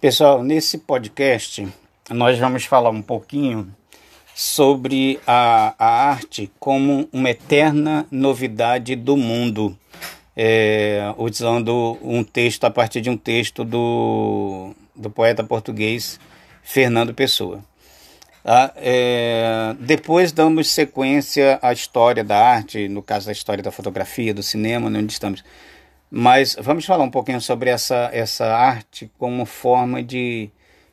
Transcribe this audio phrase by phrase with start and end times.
[0.00, 1.66] Pessoal, nesse podcast
[2.08, 3.74] nós vamos falar um pouquinho
[4.32, 9.76] sobre a, a arte como uma eterna novidade do mundo,
[10.36, 16.20] é, usando um texto a partir de um texto do, do poeta português
[16.62, 17.60] Fernando Pessoa.
[18.44, 24.32] Ah, é, depois damos sequência à história da arte, no caso da história da fotografia,
[24.32, 25.42] do cinema, onde estamos.
[26.10, 30.50] Mas vamos falar um pouquinho sobre essa, essa arte como forma de,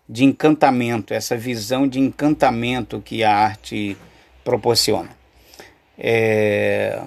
[0.07, 3.95] de encantamento, essa visão de encantamento que a arte
[4.43, 5.09] proporciona.
[5.97, 7.01] É,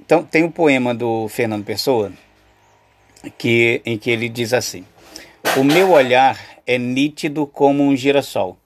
[0.00, 2.12] então, tem um poema do Fernando Pessoa
[3.38, 4.84] que, em que ele diz assim:
[5.56, 8.56] O meu olhar é nítido como um girassol.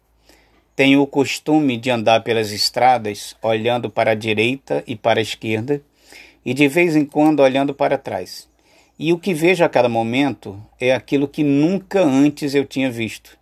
[0.75, 5.83] Tenho o costume de andar pelas estradas olhando para a direita e para a esquerda
[6.45, 8.50] e de vez em quando olhando para trás.
[9.03, 13.35] E o que vejo a cada momento é aquilo que nunca antes eu tinha visto.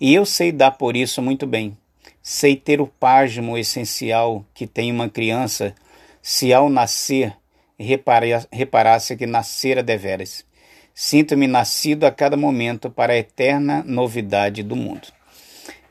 [0.00, 1.78] E eu sei dar por isso muito bem.
[2.20, 5.76] Sei ter o pasmo essencial que tem uma criança
[6.20, 7.36] se ao nascer
[7.78, 10.44] reparasse que nascera deveras.
[10.92, 15.06] Sinto-me nascido a cada momento para a eterna novidade do mundo.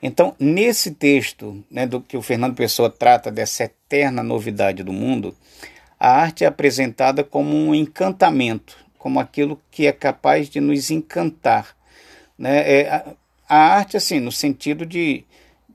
[0.03, 5.33] Então, nesse texto, né, do que o Fernando Pessoa trata dessa eterna novidade do mundo,
[5.97, 11.75] a arte é apresentada como um encantamento, como aquilo que é capaz de nos encantar.
[12.37, 12.81] Né?
[12.81, 13.15] É,
[13.47, 15.23] a, arte, assim, no sentido de.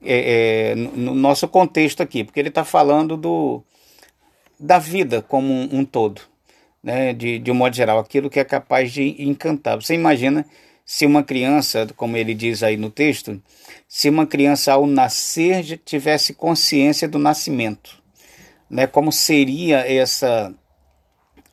[0.06, 3.64] É, é, no nosso contexto aqui, porque ele está falando do,
[4.60, 6.20] da vida como um, um todo,
[6.82, 7.14] né?
[7.14, 9.80] de, de um modo geral, aquilo que é capaz de encantar.
[9.80, 10.44] Você imagina
[10.84, 13.42] se uma criança, como ele diz aí no texto,
[13.88, 18.02] se uma criança ao nascer tivesse consciência do nascimento,
[18.68, 18.86] né?
[18.86, 20.54] como seria essa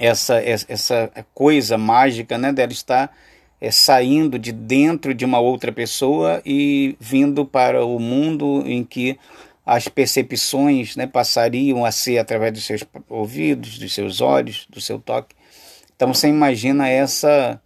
[0.01, 3.15] essa, essa coisa mágica né, dela estar
[3.61, 9.19] é, saindo de dentro de uma outra pessoa e vindo para o mundo em que
[9.63, 14.97] as percepções né, passariam a ser através dos seus ouvidos, dos seus olhos, do seu
[14.97, 15.35] toque.
[15.95, 17.61] Então você imagina essa,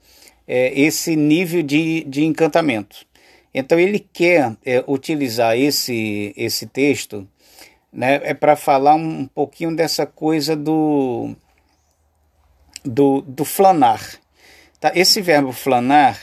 [0.46, 3.06] é, esse nível de, de encantamento.
[3.54, 7.26] Então ele quer é, utilizar esse, esse texto
[7.94, 11.34] né, é para falar um pouquinho dessa coisa do
[12.86, 14.02] do, do flanar.
[14.80, 14.92] Tá?
[14.94, 16.20] Esse verbo flanar,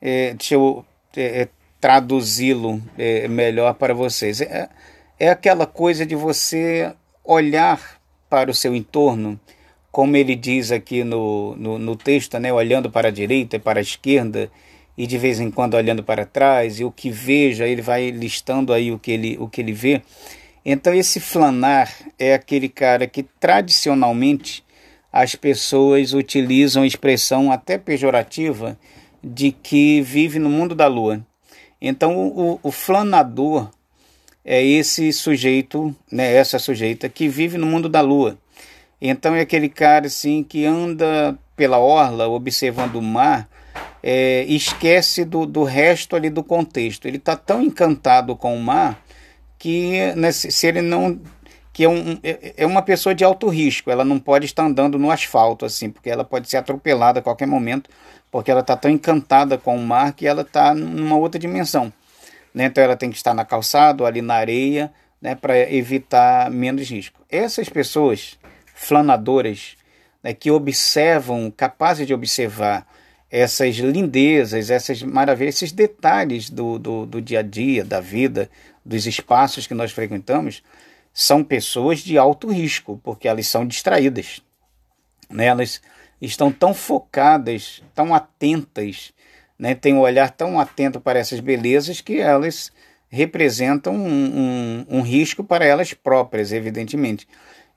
[0.00, 0.84] é, deixa eu
[1.16, 1.48] é, é,
[1.80, 4.40] traduzi-lo é, melhor para vocês.
[4.40, 4.68] É,
[5.18, 9.38] é aquela coisa de você olhar para o seu entorno,
[9.92, 12.52] como ele diz aqui no, no, no texto, né?
[12.52, 14.50] olhando para a direita e para a esquerda,
[14.96, 18.72] e de vez em quando olhando para trás, e o que veja, ele vai listando
[18.72, 20.02] aí o que ele, o que ele vê.
[20.64, 24.64] Então, esse flanar é aquele cara que tradicionalmente
[25.16, 28.76] as pessoas utilizam a expressão até pejorativa
[29.22, 31.24] de que vive no mundo da lua.
[31.80, 33.70] Então, o, o flanador
[34.44, 38.36] é esse sujeito, né, essa sujeita que vive no mundo da lua.
[39.00, 43.48] Então, é aquele cara assim que anda pela orla observando o mar,
[44.02, 47.06] é, esquece do, do resto ali do contexto.
[47.06, 49.00] Ele está tão encantado com o mar
[49.60, 51.20] que né, se, se ele não
[51.74, 53.90] que é, um, é, é uma pessoa de alto risco.
[53.90, 57.46] Ela não pode estar andando no asfalto assim, porque ela pode ser atropelada a qualquer
[57.46, 57.90] momento,
[58.30, 61.92] porque ela está tão encantada com o mar que ela está numa outra dimensão.
[62.54, 62.66] Né?
[62.66, 67.20] Então ela tem que estar na calçada, ali na areia, né, para evitar menos risco.
[67.28, 68.38] Essas pessoas
[68.72, 69.76] flanadoras
[70.22, 72.86] né, que observam, capazes de observar
[73.28, 78.48] essas lindezas, essas maravilhas, esses detalhes do, do, do dia a dia, da vida,
[78.84, 80.62] dos espaços que nós frequentamos,
[81.14, 84.42] são pessoas de alto risco, porque elas são distraídas.
[85.30, 85.46] Né?
[85.46, 85.80] Elas
[86.20, 89.12] estão tão focadas, tão atentas,
[89.56, 89.76] né?
[89.76, 92.72] têm um olhar tão atento para essas belezas que elas
[93.08, 94.06] representam um,
[94.88, 97.28] um, um risco para elas próprias, evidentemente.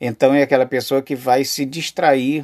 [0.01, 2.43] Então é aquela pessoa que vai se distrair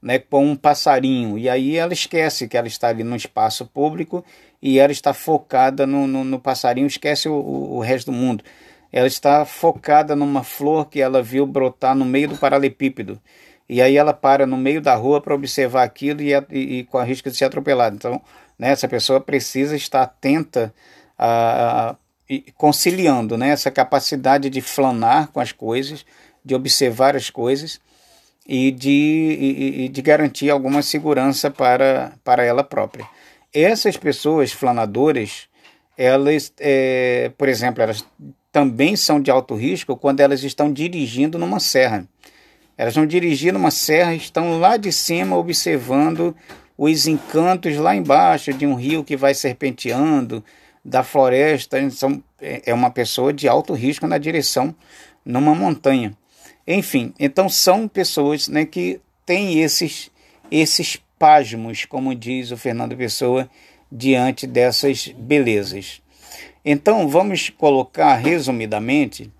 [0.00, 1.36] né, com um passarinho.
[1.36, 4.24] E aí ela esquece que ela está ali no espaço público
[4.62, 8.44] e ela está focada no, no, no passarinho, esquece o, o, resto do mundo
[8.92, 13.20] ela está focada numa flor que ela viu brotar no meio do paralelepípedo.
[13.68, 16.96] E aí ela para no meio da rua para observar aquilo e, e, e, com
[16.96, 17.94] a risco de ser atropelada.
[17.94, 18.20] Então,
[18.58, 20.72] né, essa pessoa precisa estar atenta
[21.18, 21.96] a, a,
[22.56, 26.06] conciliando né, essa capacidade de flanar com as coisas,
[26.42, 27.78] de observar as coisas
[28.46, 29.36] e de,
[29.80, 33.06] e, de garantir alguma segurança para, para ela própria.
[33.52, 35.46] Essas pessoas flanadoras,
[35.96, 38.02] elas, é, por exemplo, elas
[38.50, 42.06] também são de alto risco quando elas estão dirigindo numa serra.
[42.76, 46.34] Elas vão dirigir numa serra, estão lá de cima observando
[46.76, 50.44] os encantos lá embaixo de um rio que vai serpenteando,
[50.84, 54.74] da floresta, são, é, é uma pessoa de alto risco na direção
[55.24, 56.16] numa montanha.
[56.66, 60.10] Enfim, então são pessoas né, que têm esses,
[60.50, 63.50] esses pasmos, como diz o Fernando Pessoa,
[63.90, 66.00] diante dessas belezas.
[66.64, 69.30] Então vamos colocar resumidamente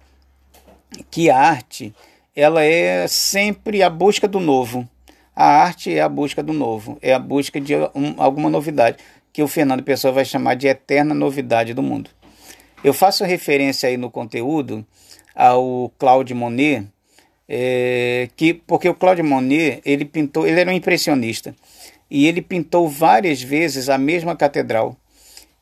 [1.10, 1.94] que a arte
[2.34, 4.88] ela é sempre a busca do novo.
[5.34, 8.98] A arte é a busca do novo, é a busca de um, alguma novidade,
[9.32, 12.10] que o Fernando Pessoa vai chamar de eterna novidade do mundo.
[12.82, 14.86] Eu faço referência aí no conteúdo
[15.34, 16.86] ao Claude Monet,
[17.48, 21.54] é, que porque o Claude Monet ele pintou, ele era um impressionista
[22.10, 24.96] e ele pintou várias vezes a mesma catedral.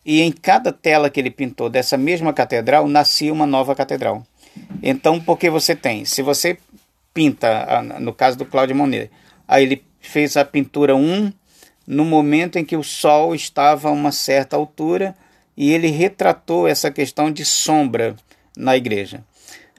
[0.06, 4.24] E em cada tela que ele pintou dessa mesma catedral nascia uma nova catedral.
[4.80, 6.56] Então, porque você tem, se você
[7.12, 9.10] pinta, no caso do Claude Monet,
[9.48, 11.32] aí ele fez a pintura 1
[11.84, 15.12] no momento em que o sol estava a uma certa altura
[15.56, 18.14] e ele retratou essa questão de sombra
[18.56, 19.24] na igreja.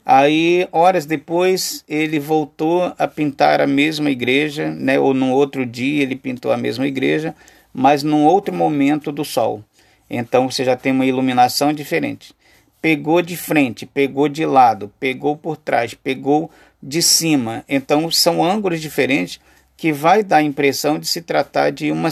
[0.06, 5.00] Aí, horas depois, ele voltou a pintar a mesma igreja, né?
[5.00, 7.34] ou num outro dia ele pintou a mesma igreja,
[7.74, 9.64] mas num outro momento do sol.
[10.10, 12.34] Então você já tem uma iluminação diferente.
[12.82, 16.50] Pegou de frente, pegou de lado, pegou por trás, pegou
[16.82, 17.64] de cima.
[17.68, 19.40] Então são ângulos diferentes
[19.76, 22.10] que vai dar a impressão de se tratar de, uma,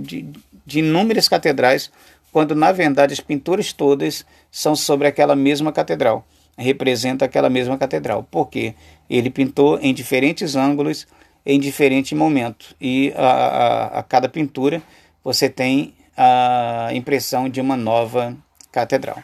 [0.00, 0.26] de,
[0.66, 1.90] de inúmeras catedrais,
[2.32, 6.24] quando na verdade as pinturas todas são sobre aquela mesma catedral
[6.60, 8.74] representa aquela mesma catedral, porque
[9.08, 11.06] ele pintou em diferentes ângulos,
[11.44, 14.82] em diferente momento, e a, a, a cada pintura
[15.24, 18.36] você tem a impressão de uma nova
[18.70, 19.22] catedral.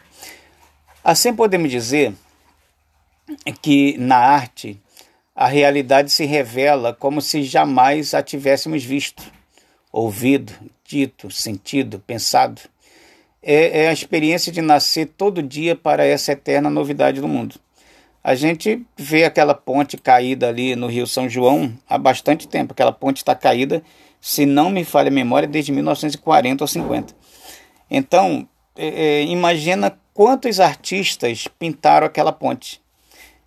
[1.03, 2.15] Assim podemos dizer
[3.63, 4.81] que na arte
[5.35, 9.23] a realidade se revela como se jamais a tivéssemos visto,
[9.93, 10.53] ouvido,
[10.85, 12.63] dito, sentido, pensado
[13.47, 17.55] é, é a experiência de nascer todo dia para essa eterna novidade do mundo.
[18.27, 22.73] A gente vê aquela ponte caída ali no Rio São João há bastante tempo.
[22.73, 23.85] Aquela ponte está caída,
[24.21, 27.15] se não me falha a memória, desde 1940 ou 50.
[27.89, 28.89] Então, é,
[29.21, 32.83] é, imagina quantos artistas pintaram aquela ponte.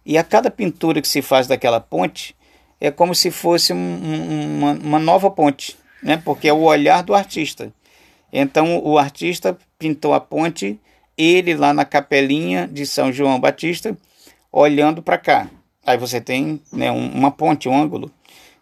[0.05, 2.33] E a cada pintura que se faz daquela ponte
[2.79, 6.21] é como se fosse um, um, uma, uma nova ponte, né?
[6.23, 7.73] porque é o olhar do artista.
[8.31, 10.79] Então o artista pintou a ponte,
[11.17, 13.97] ele lá na capelinha de São João Batista,
[14.51, 15.49] olhando para cá.
[15.85, 18.11] Aí você tem né, uma ponte, um ângulo.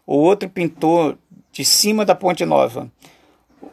[0.05, 1.17] O outro pintou
[1.51, 2.91] de cima da ponte nova.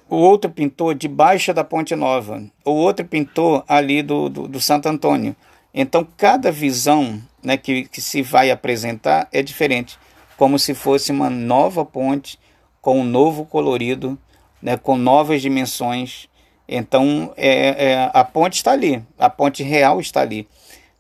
[0.09, 2.43] O outro pintou debaixo da ponte nova.
[2.65, 5.37] O outro pintou ali do, do, do Santo Antônio.
[5.73, 9.99] Então cada visão né, que, que se vai apresentar é diferente,
[10.37, 12.39] como se fosse uma nova ponte
[12.81, 14.19] com um novo colorido
[14.65, 16.27] né, com novas dimensões.
[16.67, 20.49] Então, é, é, a ponte está ali, a ponte real está ali.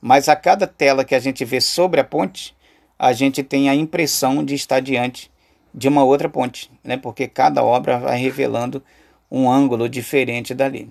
[0.07, 2.55] Mas a cada tela que a gente vê sobre a ponte,
[2.99, 5.31] a gente tem a impressão de estar diante
[5.73, 6.99] de uma outra ponte, né?
[6.99, 8.83] porque cada obra vai revelando
[9.31, 10.91] um ângulo diferente dali.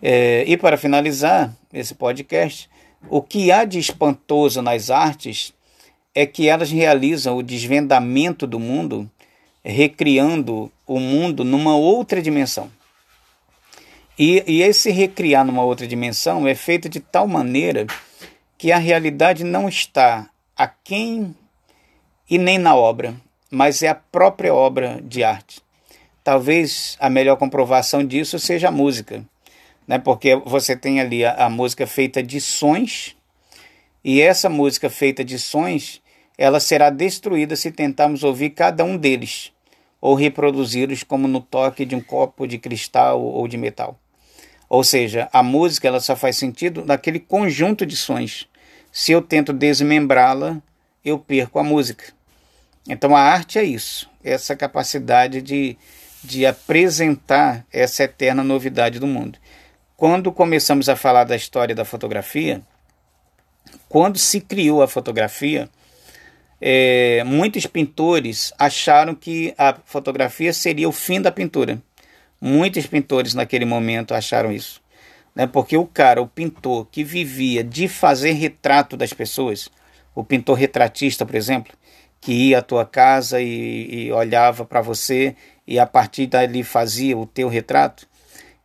[0.00, 2.70] É, e para finalizar esse podcast,
[3.10, 5.52] o que há de espantoso nas artes
[6.14, 9.10] é que elas realizam o desvendamento do mundo
[9.64, 12.70] recriando o mundo numa outra dimensão.
[14.18, 17.86] E, e esse recriar numa outra dimensão é feito de tal maneira
[18.56, 21.36] que a realidade não está a quem
[22.28, 23.14] e nem na obra,
[23.48, 25.62] mas é a própria obra de arte.
[26.24, 29.24] Talvez a melhor comprovação disso seja a música,
[29.86, 29.98] né?
[29.98, 33.16] porque você tem ali a, a música feita de sons,
[34.02, 36.02] e essa música feita de sons
[36.36, 39.52] ela será destruída se tentarmos ouvir cada um deles
[40.00, 43.98] ou reproduzi-los como no toque de um copo de cristal ou de metal.
[44.68, 48.48] Ou seja, a música ela só faz sentido naquele conjunto de sons.
[48.92, 50.60] Se eu tento desmembrá-la,
[51.04, 52.04] eu perco a música.
[52.88, 55.76] Então a arte é isso, essa capacidade de,
[56.22, 59.38] de apresentar essa eterna novidade do mundo.
[59.96, 62.62] Quando começamos a falar da história da fotografia,
[63.88, 65.68] quando se criou a fotografia,
[66.60, 71.80] é, muitos pintores acharam que a fotografia seria o fim da pintura.
[72.40, 74.80] Muitos pintores naquele momento acharam isso.
[75.34, 75.46] Né?
[75.46, 79.68] Porque o cara, o pintor que vivia de fazer retrato das pessoas,
[80.14, 81.72] o pintor retratista, por exemplo,
[82.20, 87.16] que ia à tua casa e, e olhava para você e a partir dali fazia
[87.16, 88.08] o teu retrato,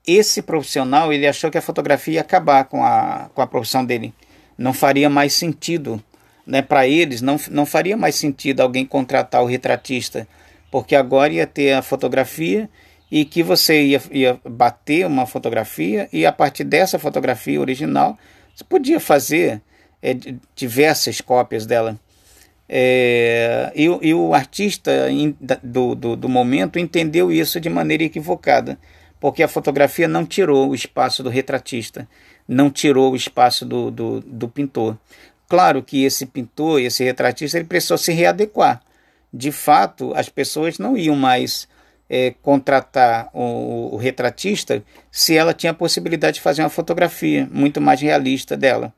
[0.05, 4.13] esse profissional ele achou que a fotografia ia acabar com a, com a profissão dele.
[4.57, 6.03] Não faria mais sentido
[6.45, 10.27] né, para eles não, não faria mais sentido alguém contratar o retratista,
[10.69, 12.69] porque agora ia ter a fotografia
[13.13, 18.17] e que você ia, ia bater uma fotografia e a partir dessa fotografia original
[18.55, 19.61] você podia fazer
[20.01, 20.15] é,
[20.55, 21.95] diversas cópias dela.
[22.67, 28.79] É, e, e, o artista in, do, do, do momento entendeu isso de maneira equivocada,
[29.19, 32.07] porque a fotografia não tirou o espaço do retratista,
[32.47, 34.97] não tirou o espaço do, do, do pintor.
[35.47, 38.81] Claro que esse pintor, esse retratista, ele precisou se readequar.
[39.31, 41.67] De fato, as pessoas não iam mais
[42.09, 47.79] é, contratar o, o, retratista se ela tinha a possibilidade de fazer uma fotografia muito
[47.81, 48.93] mais realista dela.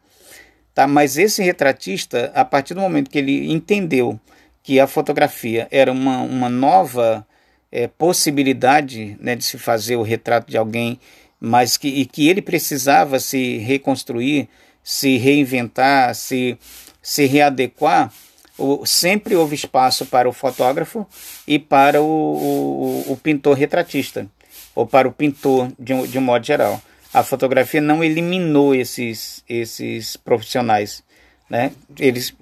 [0.74, 0.88] Tá?
[0.88, 4.20] Mas esse retratista, a partir do momento que ele entendeu
[4.62, 7.26] que a fotografia era uma, uma nova
[7.72, 11.00] é, possibilidade né, de se fazer o retrato de alguém,
[11.40, 14.50] mas que, e que ele precisava se reconstruir,
[14.84, 16.58] se reinventar, se,
[17.02, 18.12] se readequar,
[18.58, 21.06] o, sempre houve espaço para o fotógrafo
[21.48, 24.28] e para o, o, o pintor retratista,
[24.74, 26.82] ou para o pintor de um, de um modo geral.
[27.14, 31.04] A fotografia não eliminou esses, esses profissionais.
[31.50, 31.72] Né?
[31.98, 32.34] Eles,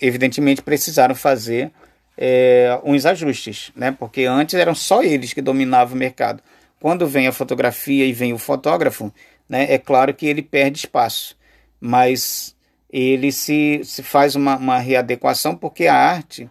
[0.00, 1.70] evidentemente, precisaram fazer
[2.18, 3.94] é, uns ajustes, né?
[3.96, 6.42] porque antes eram só eles que dominavam o mercado.
[6.80, 9.12] Quando vem a fotografia e vem o fotógrafo,
[9.48, 11.36] né, é claro que ele perde espaço
[11.80, 12.55] mas
[12.90, 16.48] ele se, se faz uma, uma readequação porque a arte,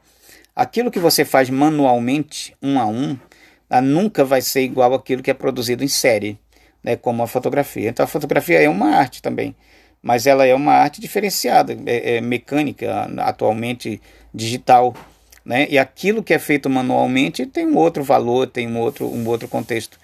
[0.56, 3.18] aquilo que você faz manualmente, um a um,
[3.82, 6.38] nunca vai ser igual aquilo que é produzido em série,
[6.84, 7.90] né, como a fotografia.
[7.90, 9.56] Então a fotografia é uma arte também,
[10.02, 14.02] mas ela é uma arte diferenciada, é, é mecânica, atualmente
[14.34, 14.94] digital.
[15.44, 15.68] Né?
[15.70, 19.48] E aquilo que é feito manualmente tem um outro valor, tem um outro, um outro
[19.48, 20.00] contexto.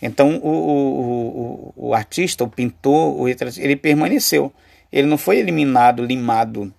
[0.00, 4.52] Então o, o, o, o artista, o pintor, o ele permaneceu.
[4.92, 6.72] Ele não foi eliminado, limado,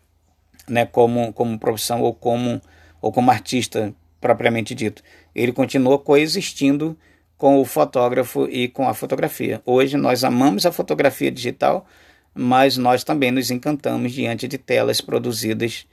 [0.68, 2.62] né, como, como profissão ou como,
[3.02, 5.04] ou como artista propriamente dito.
[5.34, 6.98] Ele continua coexistindo
[7.38, 9.62] com o fotógrafo e com a fotografia.
[9.66, 11.86] Hoje nós amamos a fotografia digital,
[12.34, 15.86] mas nós também nos encantamos diante de telas produzidas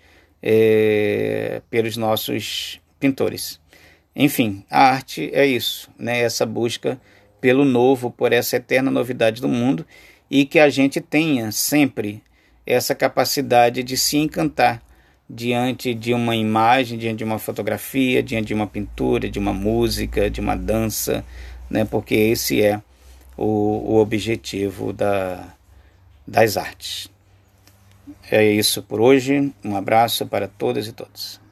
[0.42, 3.60] é, pelos nossos pintores.
[4.16, 6.20] Enfim, a arte é isso, né?
[6.20, 7.00] essa busca
[7.40, 9.84] pelo novo, por essa eterna novidade do mundo
[10.34, 12.20] e que a gente tenha sempre
[12.66, 14.82] essa capacidade de se encantar
[15.30, 20.28] diante de uma imagem, diante de uma fotografia, diante de uma pintura, de uma música,
[20.28, 21.24] de uma dança,
[21.70, 21.84] né?
[21.84, 22.82] porque esse é
[23.36, 25.54] o, o objetivo da,
[26.26, 27.08] das artes.
[28.28, 29.52] É isso por hoje.
[29.64, 31.43] Um abraço para todas e todos.